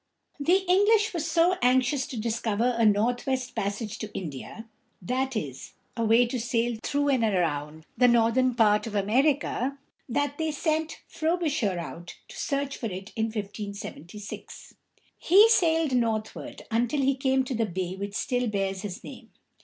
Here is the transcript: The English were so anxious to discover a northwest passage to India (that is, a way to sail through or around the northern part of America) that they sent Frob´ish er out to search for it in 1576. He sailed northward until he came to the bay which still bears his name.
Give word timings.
The 0.39 0.65
English 0.67 1.13
were 1.13 1.19
so 1.19 1.57
anxious 1.61 2.07
to 2.07 2.17
discover 2.19 2.73
a 2.75 2.87
northwest 2.87 3.53
passage 3.53 3.99
to 3.99 4.11
India 4.15 4.65
(that 4.99 5.35
is, 5.35 5.73
a 5.95 6.03
way 6.03 6.25
to 6.25 6.39
sail 6.39 6.79
through 6.81 7.09
or 7.11 7.21
around 7.21 7.85
the 7.95 8.07
northern 8.07 8.55
part 8.55 8.87
of 8.87 8.95
America) 8.95 9.77
that 10.09 10.39
they 10.39 10.49
sent 10.49 11.03
Frob´ish 11.07 11.61
er 11.71 11.77
out 11.77 12.15
to 12.29 12.35
search 12.35 12.77
for 12.77 12.87
it 12.87 13.11
in 13.15 13.25
1576. 13.25 14.73
He 15.19 15.47
sailed 15.49 15.93
northward 15.95 16.63
until 16.71 17.01
he 17.01 17.13
came 17.15 17.43
to 17.43 17.53
the 17.53 17.67
bay 17.67 17.95
which 17.95 18.15
still 18.15 18.47
bears 18.47 18.81
his 18.81 19.03
name. 19.03 19.29